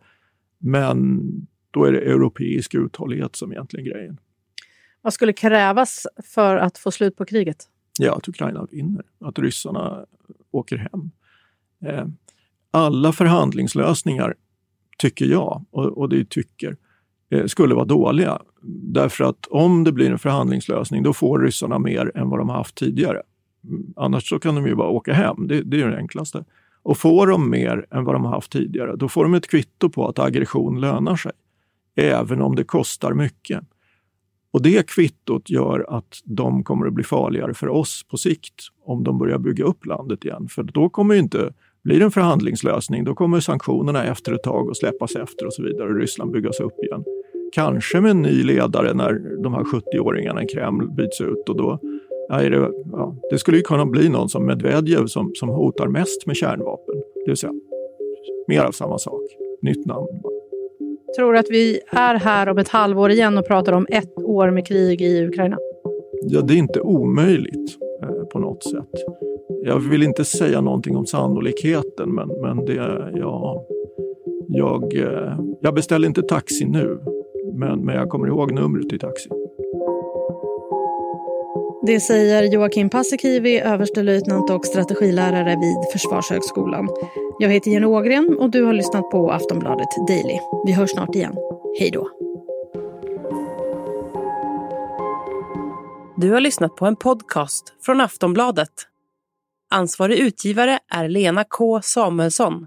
Men 0.58 1.22
då 1.70 1.84
är 1.84 1.92
det 1.92 2.00
europeisk 2.00 2.74
uthållighet 2.74 3.36
som 3.36 3.52
egentligen 3.52 3.86
är 3.86 3.90
grejen. 3.90 4.18
Vad 5.02 5.12
skulle 5.12 5.32
krävas 5.32 6.06
för 6.24 6.56
att 6.56 6.78
få 6.78 6.90
slut 6.90 7.16
på 7.16 7.24
kriget? 7.24 7.68
Ja, 7.98 8.16
att 8.16 8.28
Ukraina 8.28 8.66
vinner, 8.70 9.04
att 9.20 9.38
ryssarna 9.38 10.04
åker 10.50 10.76
hem. 10.76 11.10
Eh, 11.84 12.06
alla 12.70 13.12
förhandlingslösningar, 13.12 14.34
tycker 14.98 15.26
jag, 15.26 15.64
och, 15.70 16.08
det 16.08 16.30
tycker, 16.30 16.76
eh, 17.30 17.46
skulle 17.46 17.74
vara 17.74 17.84
dåliga. 17.84 18.42
Därför 18.82 19.24
att 19.24 19.46
om 19.46 19.84
det 19.84 19.92
blir 19.92 20.10
en 20.10 20.18
förhandlingslösning, 20.18 21.02
då 21.02 21.12
får 21.12 21.38
ryssarna 21.38 21.78
mer 21.78 22.12
än 22.14 22.28
vad 22.28 22.40
de 22.40 22.48
har 22.48 22.56
haft 22.56 22.74
tidigare. 22.74 23.22
Mm, 23.64 23.92
annars 23.96 24.28
så 24.28 24.38
kan 24.38 24.54
de 24.54 24.66
ju 24.66 24.74
bara 24.74 24.88
åka 24.88 25.12
hem, 25.12 25.48
det, 25.48 25.62
det 25.62 25.82
är 25.82 25.88
det 25.88 25.96
enklaste. 25.96 26.44
Och 26.82 26.98
får 26.98 27.26
de 27.26 27.50
mer 27.50 27.86
än 27.90 28.04
vad 28.04 28.14
de 28.14 28.24
har 28.24 28.32
haft 28.32 28.52
tidigare, 28.52 28.96
då 28.96 29.08
får 29.08 29.22
de 29.22 29.34
ett 29.34 29.48
kvitto 29.50 29.88
på 29.88 30.08
att 30.08 30.18
aggression 30.18 30.80
lönar 30.80 31.16
sig. 31.16 31.32
Även 31.94 32.42
om 32.42 32.56
det 32.56 32.64
kostar 32.64 33.12
mycket. 33.12 33.60
Och 34.56 34.62
det 34.62 34.86
kvittot 34.86 35.50
gör 35.50 35.84
att 35.88 36.20
de 36.24 36.64
kommer 36.64 36.86
att 36.86 36.92
bli 36.92 37.04
farligare 37.04 37.54
för 37.54 37.68
oss 37.68 38.02
på 38.10 38.16
sikt 38.16 38.54
om 38.84 39.04
de 39.04 39.18
börjar 39.18 39.38
bygga 39.38 39.64
upp 39.64 39.86
landet 39.86 40.24
igen. 40.24 40.48
För 40.48 40.62
då 40.62 40.88
kommer 40.88 41.14
inte 41.14 41.52
Blir 41.84 41.98
det 41.98 42.04
en 42.04 42.10
förhandlingslösning 42.10 43.04
då 43.04 43.14
kommer 43.14 43.40
sanktionerna 43.40 44.04
efter 44.04 44.32
ett 44.32 44.42
tag 44.42 44.70
att 44.70 44.76
släppas 44.76 45.16
efter 45.16 45.46
och 45.46 45.52
så 45.52 45.62
vidare 45.62 45.88
och 45.88 46.00
Ryssland 46.00 46.32
byggas 46.32 46.60
upp 46.60 46.84
igen. 46.84 47.04
Kanske 47.52 48.00
med 48.00 48.10
en 48.10 48.22
ny 48.22 48.42
ledare 48.42 48.94
när 48.94 49.42
de 49.42 49.54
här 49.54 49.64
70-åringarna 49.64 50.44
i 50.44 50.46
Kreml 50.46 50.90
byts 50.90 51.20
ut 51.20 51.48
och 51.48 51.56
då 51.56 51.78
är 52.30 52.50
det, 52.50 52.70
ja, 52.92 53.16
det 53.30 53.38
skulle 53.38 53.56
ju 53.56 53.62
kunna 53.62 53.86
bli 53.86 54.08
någon 54.08 54.28
som 54.28 54.46
Medvedev 54.46 55.06
som, 55.06 55.32
som 55.34 55.48
hotar 55.48 55.88
mest 55.88 56.26
med 56.26 56.36
kärnvapen. 56.36 56.94
Det 57.24 57.30
vill 57.30 57.36
säga 57.36 57.52
mer 58.48 58.60
av 58.60 58.72
samma 58.72 58.98
sak, 58.98 59.22
nytt 59.62 59.86
namn. 59.86 60.35
Tror 61.16 61.36
att 61.36 61.50
vi 61.50 61.80
är 61.90 62.14
här 62.14 62.48
om 62.48 62.58
ett 62.58 62.68
halvår 62.68 63.10
igen 63.10 63.38
och 63.38 63.46
pratar 63.46 63.72
om 63.72 63.86
ett 63.90 64.18
år 64.18 64.50
med 64.50 64.66
krig 64.66 65.02
i 65.02 65.26
Ukraina? 65.26 65.58
Ja, 66.22 66.40
det 66.40 66.54
är 66.54 66.58
inte 66.58 66.80
omöjligt 66.80 67.76
eh, 68.02 68.24
på 68.32 68.38
något 68.38 68.64
sätt. 68.64 68.90
Jag 69.64 69.78
vill 69.78 70.02
inte 70.02 70.24
säga 70.24 70.60
någonting 70.60 70.96
om 70.96 71.06
sannolikheten, 71.06 72.14
men, 72.14 72.28
men 72.28 72.64
det, 72.64 72.74
ja, 73.14 73.66
jag, 74.48 74.94
eh, 74.94 75.38
jag 75.60 75.74
beställer 75.74 76.08
inte 76.08 76.22
taxi 76.22 76.64
nu, 76.64 76.98
men, 77.54 77.80
men 77.84 77.94
jag 77.94 78.08
kommer 78.08 78.26
ihåg 78.26 78.52
numret 78.52 78.88
till 78.88 78.98
taxi. 78.98 79.30
Det 81.86 82.00
säger 82.00 82.42
Joakim 82.42 82.90
Paasikivi, 82.90 83.60
överstelöjtnant 83.60 84.50
och 84.50 84.66
strategilärare 84.66 85.56
vid 85.60 85.92
Försvarshögskolan. 85.92 86.88
Jag 87.38 87.48
heter 87.48 87.70
Jenny 87.70 87.86
Ågren 87.86 88.36
och 88.38 88.50
du 88.50 88.62
har 88.62 88.72
lyssnat 88.72 89.10
på 89.10 89.30
Aftonbladet 89.30 89.88
Daily. 90.08 90.38
Vi 90.66 90.72
hörs 90.72 90.90
snart 90.90 91.14
igen. 91.14 91.34
Hej 91.78 91.90
då! 91.90 92.10
Du 96.16 96.32
har 96.32 96.40
lyssnat 96.40 96.76
på 96.76 96.86
en 96.86 96.96
podcast 96.96 97.74
från 97.82 98.00
Aftonbladet. 98.00 98.72
Ansvarig 99.70 100.18
utgivare 100.18 100.78
är 100.92 101.08
Lena 101.08 101.44
K 101.44 101.80
Samuelsson. 101.82 102.66